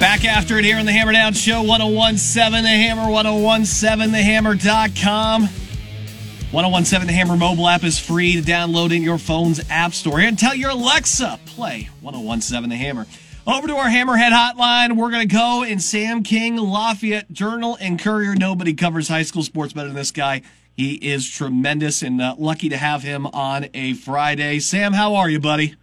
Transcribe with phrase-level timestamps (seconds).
[0.00, 5.42] Back after it here on the Hammer Down Show, 1017 The Hammer, 1017TheHammer.com.
[5.42, 10.20] 1017 The Hammer mobile app is free to download in your phone's app store.
[10.20, 13.06] And tell your Alexa, play 1017 The Hammer.
[13.46, 14.96] Over to our Hammerhead hotline.
[14.96, 18.34] We're going to go in Sam King, Lafayette Journal and Courier.
[18.34, 20.40] Nobody covers high school sports better than this guy.
[20.72, 24.60] He is tremendous and uh, lucky to have him on a Friday.
[24.60, 25.74] Sam, how are you, buddy?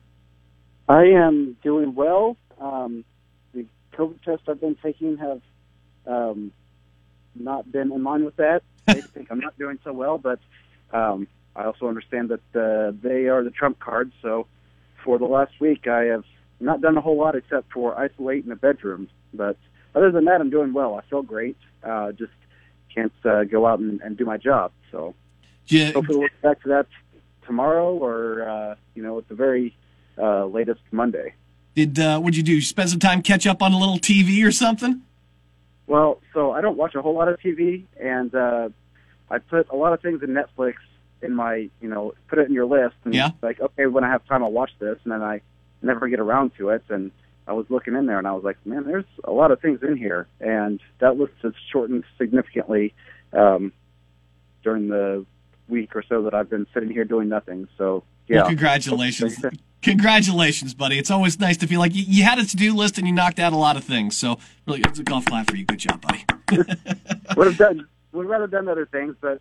[0.90, 2.36] I am doing well.
[2.60, 3.06] Um,
[3.98, 5.42] COVID tests I've been taking have
[6.06, 6.52] um,
[7.36, 8.64] not been in line with that.
[8.88, 10.40] They think I'm not doing so well, but
[10.94, 14.14] um, I also understand that uh, they are the trump card.
[14.22, 14.48] So
[15.04, 16.24] for the last week, I have
[16.62, 19.10] not done a whole lot except for isolate in a bedroom.
[19.34, 19.58] But
[19.94, 20.96] other than that, I'm doing well.
[20.96, 21.58] I feel great.
[21.84, 22.32] Uh, just
[22.96, 24.72] can't uh, go out and, and do my job.
[24.92, 25.16] So
[25.68, 26.88] Yeah, hopefully we'll get back to that
[27.46, 29.76] tomorrow, or uh, you know, at the very
[30.18, 31.34] uh, latest Monday.
[31.78, 32.60] Did uh, what'd you do?
[32.60, 35.04] Spend some time catch up on a little TV or something?
[35.86, 38.70] Well, so I don't watch a whole lot of TV, and uh,
[39.30, 40.74] I put a lot of things in Netflix
[41.22, 43.30] in my, you know, put it in your list, and Yeah.
[43.44, 45.42] like, okay, when I have time, I'll watch this, and then I
[45.84, 47.12] never get around to it, and
[47.48, 49.80] I was looking in there, and I was like, man, there's a lot of things
[49.84, 52.94] in here, and that list has shortened significantly
[53.34, 53.72] um,
[54.64, 55.26] during the
[55.68, 57.68] week or so that I've been sitting here doing nothing.
[57.78, 58.38] So, yeah.
[58.38, 59.44] Well, congratulations.
[59.84, 60.98] Congratulations, buddy.
[60.98, 63.14] It's always nice to feel like you, you had a to do list and you
[63.14, 64.18] knocked out a lot of things.
[64.18, 65.66] So, really, it's a golf clap for you.
[65.66, 66.26] Good job, buddy.
[67.38, 69.40] would have done, would have rather done other things, but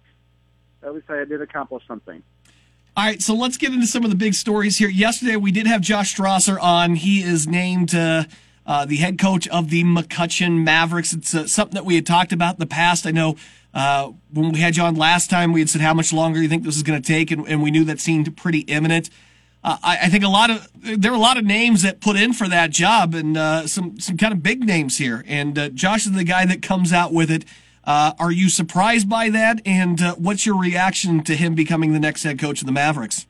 [0.83, 2.23] at least I did accomplish something.
[2.97, 4.89] All right, so let's get into some of the big stories here.
[4.89, 6.95] Yesterday, we did have Josh Strasser on.
[6.95, 8.25] He is named uh,
[8.67, 11.13] uh, the head coach of the McCutcheon Mavericks.
[11.13, 13.07] It's uh, something that we had talked about in the past.
[13.07, 13.37] I know
[13.73, 16.49] uh, when we had you on last time, we had said how much longer you
[16.49, 19.09] think this is going to take, and, and we knew that seemed pretty imminent.
[19.63, 22.17] Uh, I, I think a lot of there are a lot of names that put
[22.17, 25.25] in for that job, and uh, some some kind of big names here.
[25.27, 27.45] And Josh is the guy that comes out with it.
[27.85, 29.61] Are you surprised by that?
[29.65, 33.27] And what's your reaction to him becoming the next head coach of the Mavericks?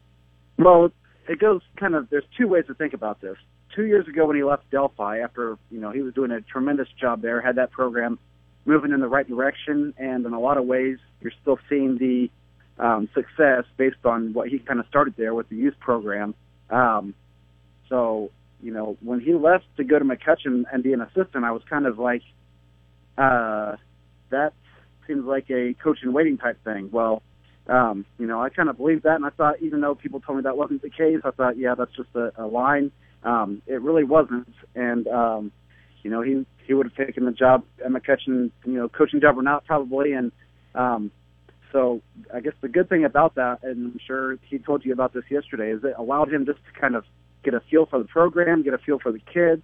[0.59, 0.91] Well,
[1.29, 2.09] it goes kind of.
[2.11, 3.37] There's two ways to think about this.
[3.77, 6.89] Two years ago, when he left Delphi, after you know he was doing a tremendous
[6.99, 8.19] job there, had that program
[8.65, 12.31] moving in the right direction, and in a lot of ways, you're still seeing the
[12.83, 16.35] um, success based on what he kind of started there with the youth program.
[16.71, 17.15] Um,
[17.89, 18.31] so,
[18.63, 21.63] you know, when he left to go to McCutcheon and be an assistant, I was
[21.69, 22.23] kind of like,
[23.17, 23.77] uh,
[24.31, 24.53] that
[25.07, 26.89] seems like a coach in waiting type thing.
[26.91, 27.23] Well,
[27.69, 30.39] um, you know, I kind of believed that, and I thought, even though people told
[30.39, 32.91] me that wasn't the case, I thought, yeah, that's just a, a line.
[33.23, 35.53] Um, it really wasn't, and um,
[36.03, 39.39] you know, he he would have taken the job at McCutcheon, you know, coaching job
[39.39, 40.33] or not, probably, and
[40.75, 41.11] um,
[41.73, 42.01] so
[42.33, 45.25] I guess the good thing about that, and I'm sure he told you about this
[45.31, 47.05] yesterday, is it allowed him just to kind of
[47.45, 49.63] get a feel for the program, get a feel for the kids,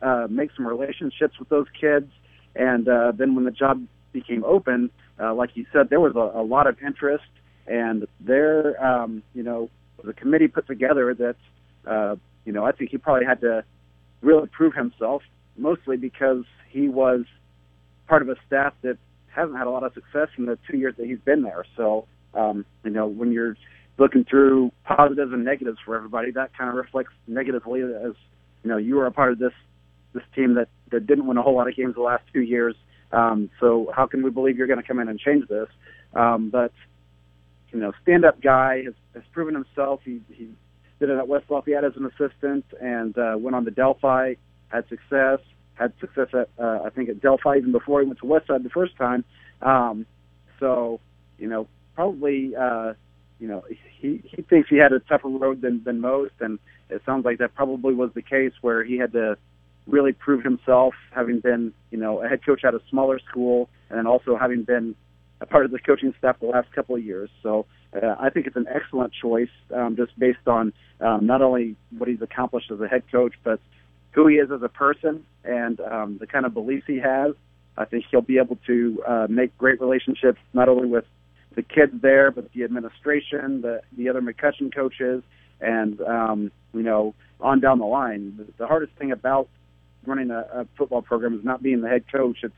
[0.00, 2.10] uh, make some relationships with those kids,
[2.54, 6.38] and uh, then when the job became open, uh, like you said, there was a,
[6.38, 7.24] a lot of interest,
[7.66, 9.70] and there, um, you know,
[10.06, 11.36] a committee put together that,
[11.86, 13.64] uh, you know, I think he probably had to
[14.20, 15.22] really prove himself,
[15.56, 17.24] mostly because he was
[18.08, 18.98] part of a staff that
[19.28, 21.64] hasn't had a lot of success in the two years that he's been there.
[21.76, 23.56] So, um, you know, when you're
[23.98, 28.14] looking through positives and negatives for everybody, that kind of reflects negatively as,
[28.62, 29.52] you know, you were a part of this
[30.14, 32.74] this team that, that didn't win a whole lot of games the last two years.
[33.12, 35.68] Um, so how can we believe you're going to come in and change this?
[36.14, 36.70] Um, but,
[37.72, 40.00] you know, stand-up guy has, has proven himself.
[40.04, 40.50] He, he
[41.02, 44.34] did it at West Lafayette as an assistant and uh, went on to Delphi,
[44.68, 45.40] had success,
[45.74, 48.70] had success at, uh, I think, at Delphi even before he went to Westside the
[48.70, 49.24] first time.
[49.62, 50.06] Um,
[50.60, 51.00] so,
[51.38, 52.92] you know, probably, uh,
[53.40, 53.64] you know,
[53.98, 57.38] he, he thinks he had a tougher road than, than most, and it sounds like
[57.38, 59.36] that probably was the case where he had to
[59.88, 63.98] really prove himself, having been, you know, a head coach at a smaller school, and
[63.98, 64.94] then also having been
[65.40, 67.28] a part of the coaching staff the last couple of years.
[67.42, 71.76] So uh, I think it's an excellent choice, um, just based on um, not only
[71.96, 73.60] what he's accomplished as a head coach, but
[74.12, 77.34] who he is as a person and um, the kind of beliefs he has.
[77.76, 81.04] I think he'll be able to uh, make great relationships not only with
[81.54, 85.22] the kids there, but the administration, the the other McCutcheon coaches,
[85.60, 88.46] and um, you know on down the line.
[88.58, 89.48] The, hardest thing about
[90.06, 92.38] running a, a football program is not being the head coach.
[92.42, 92.54] It's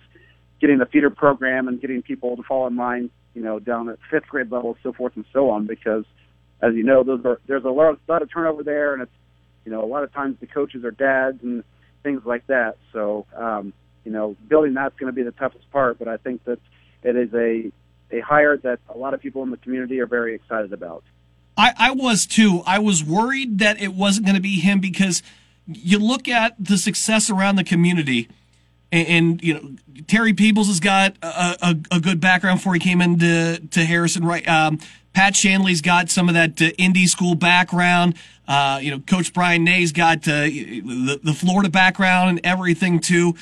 [0.60, 3.98] getting the feeder program and getting people to fall in line, you know, down at
[4.10, 5.66] fifth grade level, so forth and so on.
[5.66, 6.04] Because,
[6.60, 9.12] as you know, those are there's a lot, lot of turnover there, and it's
[9.64, 11.64] you know a lot of times the coaches are dads and
[12.02, 12.76] things like that.
[12.92, 13.72] So, um,
[14.04, 15.98] you know, building that's going to be the toughest part.
[15.98, 16.58] But I think that
[17.02, 17.72] it is a
[18.10, 21.02] a hire that a lot of people in the community are very excited about.
[21.56, 22.62] I, I was too.
[22.66, 25.22] I was worried that it wasn't going to be him because
[25.66, 28.28] you look at the success around the community.
[28.94, 32.80] And, and you know Terry Peebles has got a, a, a, good background before he
[32.80, 34.24] came into to Harrison.
[34.24, 34.78] Right, um,
[35.12, 38.14] Pat Shanley's got some of that uh, Indy school background.
[38.46, 43.34] Uh, you know, Coach Brian Nay's got uh, the, the Florida background and everything too.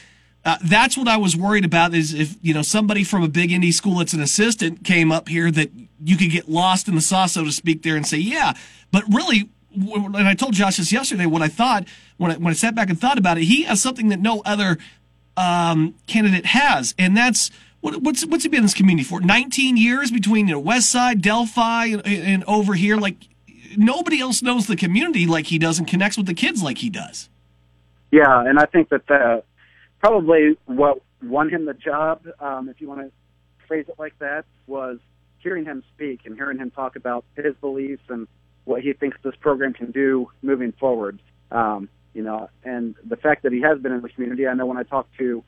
[0.44, 3.52] Uh, that's what I was worried about is if, you know, somebody from a big
[3.52, 5.70] Indy school that's an assistant came up here that
[6.02, 8.54] you could get lost in the sauce, so to speak, there and say, yeah.
[8.90, 12.54] But really, and I told Josh this yesterday, what I thought, when I, when I
[12.54, 14.78] sat back and thought about it, he has something that no other
[15.36, 17.50] um, candidate has, and that's
[17.80, 19.20] what, what's what's he been in this community for?
[19.20, 22.96] 19 years between you know, West Side, Delphi, and, and over here.
[22.96, 23.16] Like,
[23.76, 26.90] nobody else knows the community like he does and connects with the kids like he
[26.90, 27.28] does.
[28.10, 29.42] Yeah, and I think that the
[30.00, 33.10] probably what won him the job, um, if you want to
[33.66, 34.98] phrase it like that, was
[35.38, 38.28] hearing him speak and hearing him talk about his beliefs and
[38.64, 41.20] what he thinks this program can do moving forward.
[41.50, 44.66] Um, you know, and the fact that he has been in the community, I know
[44.66, 45.42] when I talked to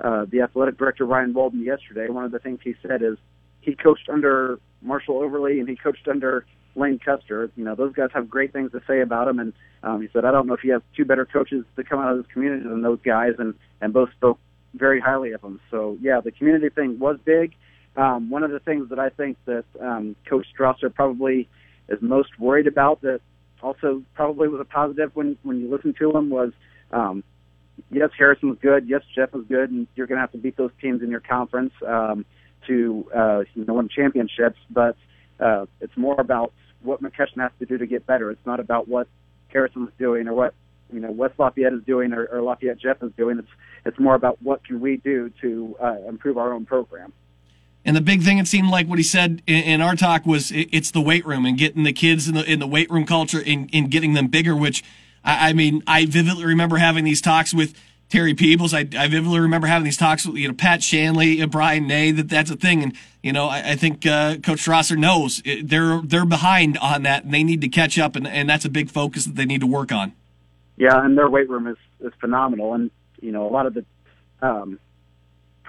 [0.00, 3.16] uh, the athletic director Ryan Walden yesterday, one of the things he said is
[3.60, 7.50] he coached under Marshall Overly and he coached under Lane Custer.
[7.56, 9.52] You know, those guys have great things to say about him, and
[9.82, 12.12] um, he said, I don't know if you have two better coaches to come out
[12.12, 14.38] of this community than those guys, and and both spoke
[14.74, 15.60] very highly of him.
[15.70, 17.54] So yeah, the community thing was big.
[17.96, 21.48] Um, one of the things that I think that um, Coach Strasser probably
[21.88, 23.20] is most worried about that
[23.62, 26.52] also probably was a positive when when you listen to him was
[26.92, 27.22] um,
[27.90, 30.56] yes Harrison was good, yes Jeff was good, and you're going to have to beat
[30.56, 32.24] those teams in your conference um,
[32.66, 34.96] to uh, you know win championships, but
[35.38, 36.52] uh, it's more about
[36.82, 38.30] what McCutcheon has to do to get better.
[38.30, 39.08] It's not about what
[39.48, 40.54] Harrison's doing or what
[40.92, 43.38] you know West Lafayette is doing or, or Lafayette Jeff is doing.
[43.38, 43.48] It's
[43.84, 47.12] it's more about what can we do to uh, improve our own program.
[47.84, 50.50] And the big thing it seemed like what he said in, in our talk was
[50.50, 53.06] it, it's the weight room and getting the kids in the in the weight room
[53.06, 54.54] culture and, and getting them bigger.
[54.54, 54.84] Which
[55.24, 57.74] I, I mean, I vividly remember having these talks with
[58.10, 58.74] Terry Peebles.
[58.74, 62.10] I, I vividly remember having these talks with you know Pat Shanley, and Brian Nay.
[62.10, 62.92] That that's a thing, and
[63.22, 67.24] you know I, I think uh, Coach Strasser knows it, they're they're behind on that,
[67.24, 69.60] and they need to catch up, and, and that's a big focus that they need
[69.60, 70.12] to work on.
[70.76, 72.90] Yeah, and their weight room is is phenomenal, and
[73.20, 73.84] you know a lot of the
[74.42, 74.80] um,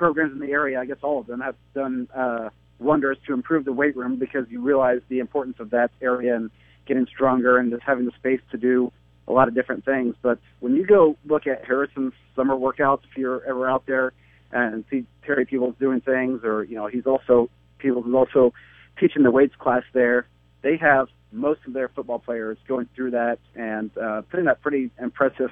[0.01, 2.49] programs in the area, I guess all of them have done uh,
[2.79, 6.49] wonders to improve the weight room because you realize the importance of that area and
[6.87, 8.91] getting stronger and just having the space to do
[9.27, 10.15] a lot of different things.
[10.23, 14.11] But when you go look at Harrison's summer workouts, if you're ever out there
[14.51, 18.53] and see Terry Peebles doing things, or you know, he's also Peebles is also
[18.99, 20.25] teaching the weights class there.
[20.63, 24.89] They have most of their football players going through that and uh, putting up pretty
[24.99, 25.51] impressive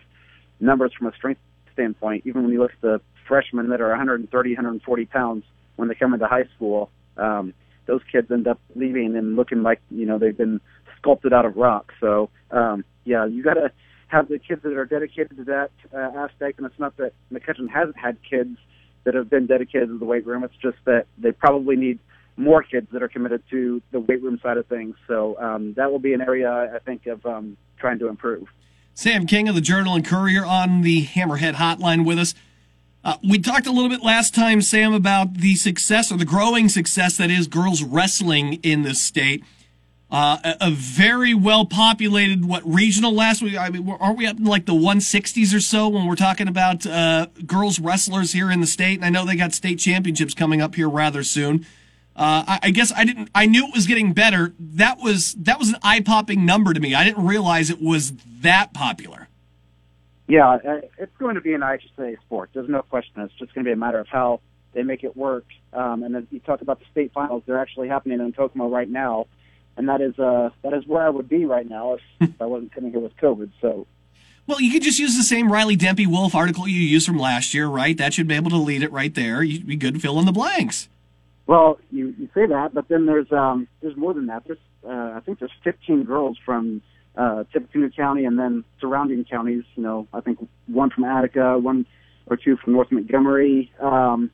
[0.59, 1.39] numbers from a strength
[1.73, 2.23] standpoint.
[2.25, 5.45] Even when you look at the freshmen that are 130, 140 pounds
[5.77, 7.53] when they come into high school, um,
[7.85, 10.59] those kids end up leaving and looking like you know they've been
[10.97, 11.93] sculpted out of rock.
[12.01, 13.71] So um, yeah, you got to
[14.07, 16.57] have the kids that are dedicated to that uh, aspect.
[16.57, 18.57] And it's not that McCutcheon hasn't had kids
[19.05, 20.43] that have been dedicated to the weight room.
[20.43, 21.99] It's just that they probably need
[22.35, 24.95] more kids that are committed to the weight room side of things.
[25.07, 28.47] So um, that will be an area I think of um, trying to improve.
[28.93, 32.33] Sam King of the Journal and Courier on the Hammerhead Hotline with us.
[33.03, 36.67] Uh, we talked a little bit last time, Sam, about the success or the growing
[36.67, 39.43] success that is girls wrestling in this state.
[40.11, 43.55] Uh, a, a, very well populated what regional last week.
[43.55, 46.83] I mean, aren't we up in like the 160s or so when we're talking about
[46.87, 48.95] uh, girls wrestlers here in the state?
[48.95, 51.63] And I know they got state championships coming up here rather soon.
[52.15, 53.29] Uh, I, I, guess I didn't.
[53.35, 54.55] I knew it was getting better.
[54.59, 56.95] That was that was an eye popping number to me.
[56.95, 59.18] I didn't realize it was that popular.
[60.29, 62.51] Yeah, uh, it's going to be an IHSA sport.
[62.53, 63.21] There's no question.
[63.21, 64.39] It's just going to be a matter of how
[64.73, 65.45] they make it work.
[65.73, 68.87] Um, and as you talked about the state finals, they're actually happening in Kokomo right
[68.87, 69.25] now
[69.79, 72.45] and that is uh, that is where I would be right now if, if I
[72.45, 73.49] wasn't sitting here with COVID.
[73.61, 73.87] So.
[74.45, 77.53] Well, you could just use the same Riley Dempy Wolf article you used from last
[77.53, 77.95] year, right?
[77.95, 79.43] That should be able to lead it right there.
[79.43, 80.89] You'd be good to fill in the blanks.
[81.45, 84.43] Well, you, you say that, but then there's um, there's more than that.
[84.45, 86.81] There's uh, I think there's 15 girls from
[87.15, 89.63] uh, Tippecanoe County and then surrounding counties.
[89.75, 91.85] You know, I think one from Attica, one
[92.27, 93.71] or two from North Montgomery.
[93.79, 94.31] Um,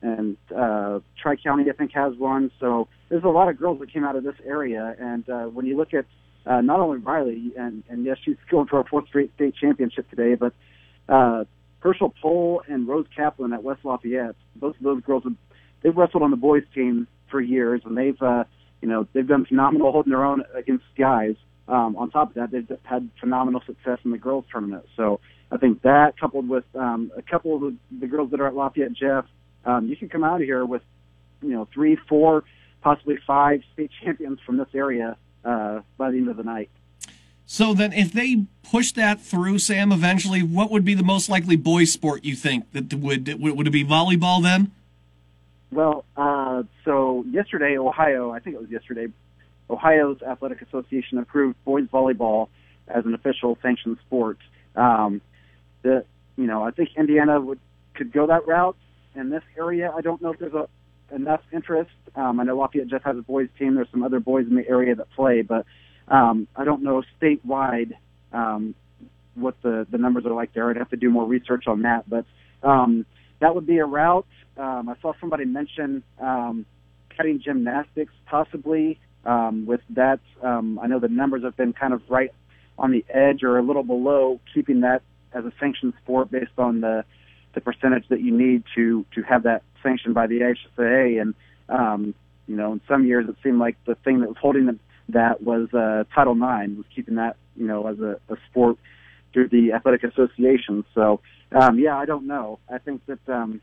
[0.00, 2.50] and uh, Tri County I think has one.
[2.60, 5.66] So there's a lot of girls that came out of this area, and uh, when
[5.66, 6.04] you look at
[6.46, 10.08] uh, not only Riley, and, and yes, she's going for a fourth straight state championship
[10.08, 10.54] today, but
[11.08, 11.44] uh,
[11.80, 14.36] Herschel Pohl and Rose Kaplan at West Lafayette.
[14.56, 15.34] Both of those girls have
[15.82, 18.44] they've wrestled on the boys team for years, and they've uh,
[18.80, 21.34] you know they've done phenomenal holding their own against guys.
[21.68, 24.86] Um, on top of that, they've had phenomenal success in the girls tournament.
[24.96, 25.20] So
[25.52, 28.54] I think that coupled with um, a couple of the, the girls that are at
[28.54, 29.26] Lafayette Jeff
[29.64, 30.82] um, you can come out of here with,
[31.42, 32.44] you know, three, four,
[32.80, 36.70] possibly five state champions from this area uh, by the end of the night.
[37.44, 41.56] So then, if they push that through, Sam, eventually, what would be the most likely
[41.56, 44.72] boys' sport you think that would would it be volleyball then?
[45.70, 49.08] Well, uh, so yesterday, Ohio, I think it was yesterday,
[49.70, 52.48] Ohio's Athletic Association approved boys volleyball
[52.88, 54.38] as an official sanctioned sport.
[54.76, 55.20] Um,
[55.82, 56.04] the,
[56.36, 57.60] you know, I think Indiana would
[57.94, 58.76] could go that route.
[59.14, 60.68] In this area, I don't know if there's a
[61.14, 61.90] enough interest.
[62.14, 63.74] Um, I know Lafayette just has a boys team.
[63.74, 65.66] There's some other boys in the area that play, but
[66.06, 67.92] um, I don't know statewide
[68.32, 68.74] um,
[69.34, 70.70] what the the numbers are like there.
[70.70, 72.24] I'd have to do more research on that, but
[72.62, 73.06] um,
[73.40, 74.26] that would be a route.
[74.56, 76.66] Um, I saw somebody mention um,
[77.16, 78.98] cutting gymnastics possibly.
[79.28, 82.30] Um, with that, um, I know the numbers have been kind of right
[82.78, 85.02] on the edge or a little below keeping that
[85.34, 87.04] as a sanctioned sport based on the
[87.54, 91.20] the percentage that you need to to have that sanctioned by the HSAA.
[91.20, 91.34] And
[91.68, 92.14] um,
[92.46, 94.80] you know, in some years it seemed like the thing that was holding them,
[95.10, 98.78] that was uh, Title IX was keeping that you know as a, a sport
[99.34, 100.86] through the athletic association.
[100.94, 101.20] So
[101.52, 102.60] um, yeah, I don't know.
[102.72, 103.60] I think that um,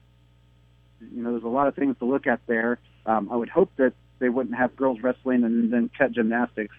[0.99, 2.77] you know there's a lot of things to look at there.
[3.07, 6.75] Um, I would hope that they wouldn't have girls wrestling and then cut gymnastics.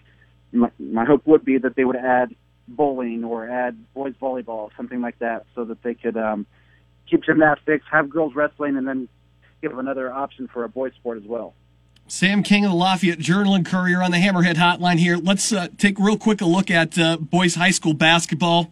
[0.51, 2.35] My, my hope would be that they would add
[2.67, 6.45] bowling or add boys volleyball, something like that, so that they could um,
[7.09, 9.07] keep gymnastics, have girls wrestling, and then
[9.61, 11.53] give another option for a boys sport as well.
[12.07, 15.17] Sam King of the Lafayette Journal and Courier on the Hammerhead Hotline here.
[15.17, 18.71] Let's uh, take real quick a look at uh, boys high school basketball.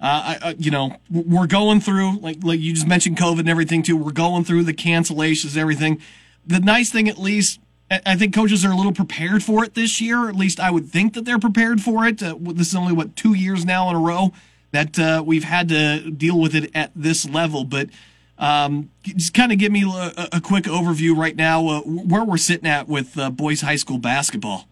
[0.00, 3.82] Uh, I, you know, we're going through like like you just mentioned COVID and everything
[3.82, 3.96] too.
[3.96, 6.00] We're going through the cancellations, and everything.
[6.46, 7.58] The nice thing, at least,
[7.90, 10.28] I think coaches are a little prepared for it this year.
[10.28, 12.20] At least I would think that they're prepared for it.
[12.20, 14.32] Uh, this is only what two years now in a row
[14.72, 17.64] that uh, we've had to deal with it at this level.
[17.64, 17.90] But
[18.38, 22.36] um, just kind of give me a, a, quick overview right now uh, where we're
[22.36, 24.68] sitting at with uh, boys high school basketball.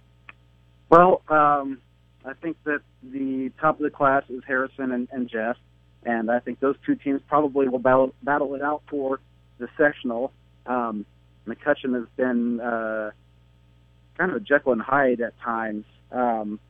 [0.91, 1.79] Well, um,
[2.25, 5.57] I think that the top of the class is Harrison and, and Jeff,
[6.03, 9.21] and I think those two teams probably will battle, battle it out for
[9.59, 10.33] the sectional.
[10.67, 11.07] Um,
[11.47, 13.11] McCutcheon has been uh,
[14.17, 15.85] kind of a Jekyll and Hyde at times.
[16.11, 16.61] Um,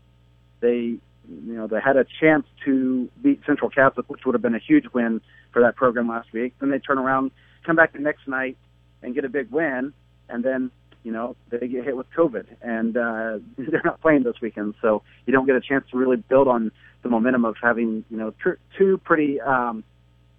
[0.61, 4.55] they you know, they had a chance to beat Central Catholic, which would have been
[4.55, 5.21] a huge win
[5.53, 6.55] for that program last week.
[6.61, 7.31] Then they turn around,
[7.65, 8.57] come back the next night,
[9.03, 9.93] and get a big win,
[10.29, 10.71] and then
[11.03, 15.03] you know they get hit with COVID, and uh, they're not playing this weekend, so
[15.27, 18.33] you don't get a chance to really build on the momentum of having you know
[18.43, 19.85] tr- two pretty um,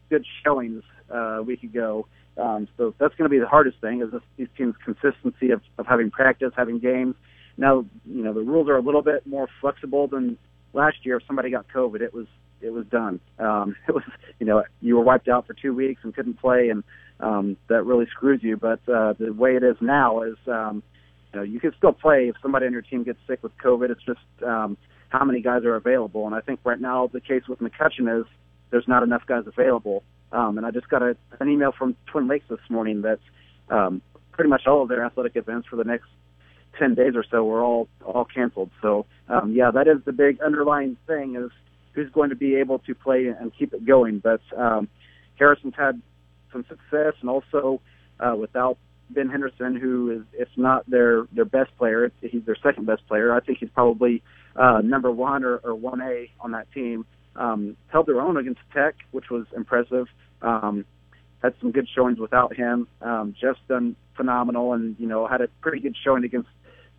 [0.10, 2.08] good showings uh, a week ago.
[2.38, 5.62] Um, so that's going to be the hardest thing is this, these teams' consistency of,
[5.78, 7.16] of having practice, having games.
[7.58, 10.38] Now, you know, the rules are a little bit more flexible than
[10.76, 12.28] last year, if somebody got COVID, it was
[12.62, 13.20] it was done.
[13.40, 14.04] Um, it was
[14.40, 16.84] you know you were wiped out for two weeks and couldn't play, and
[17.20, 18.58] um, that really screws you.
[18.58, 20.84] But uh, the way it is now is um,
[21.34, 23.90] you know you can still play if somebody on your team gets sick with COVID.
[23.90, 24.78] It's just um,
[25.10, 28.28] how many guys are available, and I think right now the case with McCutcheon is
[28.70, 30.04] there's not enough guys available.
[30.36, 33.20] Um, and I just got a, an email from Twin Lakes this morning that
[33.70, 34.02] um,
[34.32, 36.08] pretty much all of their athletic events for the next
[36.78, 38.70] 10 days or so were all all canceled.
[38.82, 41.52] So um, yeah, that is the big underlying thing is
[41.94, 44.20] who's going to be able to play and keep it going.
[44.20, 44.90] But um,
[45.40, 46.02] Harrison's had
[46.52, 47.82] some success, and also
[48.20, 48.78] uh, without
[49.10, 53.34] Ben Henderson, who is if not their their best player, he's their second best player.
[53.34, 54.22] I think he's probably
[54.56, 57.06] uh, number one or, or 1A on that team.
[57.36, 60.08] Um, held their own against Tech, which was impressive.
[60.42, 60.86] Um,
[61.42, 62.88] had some good showings without him.
[63.02, 66.50] Um, Jeff's done phenomenal, and you know had a pretty good showing against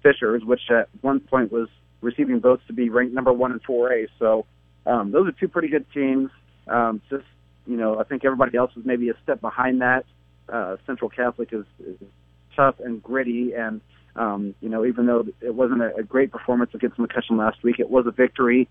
[0.03, 1.69] Fishers, which at one point was
[2.01, 4.09] receiving votes to be ranked number one in 4A.
[4.19, 4.47] So
[4.85, 6.31] um, those are two pretty good teams.
[6.69, 7.25] Um, just
[7.67, 10.05] you know, I think everybody else is maybe a step behind that.
[10.49, 11.97] Uh, Central Catholic is, is
[12.55, 13.81] tough and gritty, and
[14.15, 17.81] um, you know, even though it wasn't a, a great performance against McCutcheon last week,
[17.81, 18.69] it was a victory.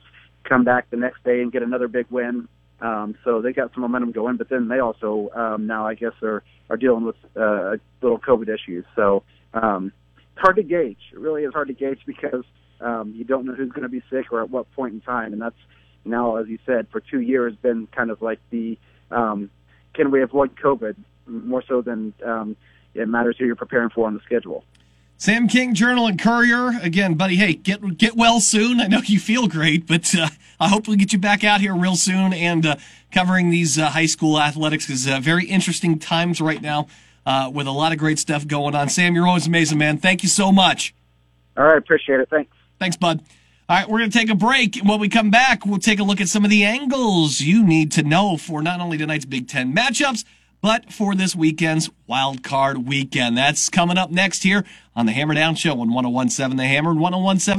[0.48, 2.48] Come back the next day and get another big win.
[2.82, 6.14] Um, so they got some momentum going, but then they also um, now I guess
[6.22, 8.86] are are dealing with uh, little COVID issues.
[8.96, 9.24] So
[9.54, 11.00] um, it's hard to gauge.
[11.14, 12.44] It really is hard to gauge because
[12.82, 15.34] um, you don't know who's going to be sick or at what point in time,
[15.34, 15.56] and that's
[16.04, 18.78] now, as you said, for two years been kind of like the
[19.12, 19.50] um,
[19.94, 20.96] can we avoid COVID
[21.28, 22.56] more so than um,
[22.94, 24.64] it matters who you're preparing for on the schedule.
[25.18, 26.78] Sam King, Journal and Courier.
[26.82, 28.82] Again, buddy, hey, get get well soon.
[28.82, 30.28] I know you feel great, but uh,
[30.60, 32.76] I hope we get you back out here real soon and uh,
[33.12, 36.88] covering these uh, high school athletics is uh, very interesting times right now
[37.26, 38.90] uh, with a lot of great stuff going on.
[38.90, 39.98] Sam, you're always amazing, man.
[39.98, 40.94] Thank you so much.
[41.56, 42.30] All right, appreciate it.
[42.30, 42.52] Thanks.
[42.78, 43.22] Thanks, bud.
[43.70, 44.78] All right, we're going to take a break.
[44.84, 47.94] When we come back, we'll take a look at some of the angles you need
[47.94, 50.26] to know for not only tonight's Big Ten matchups,
[50.66, 53.38] but for this weekend's wild card weekend.
[53.38, 57.00] That's coming up next here on the Hammer Down Show on 1017 The Hammer and
[57.00, 57.54] 1017.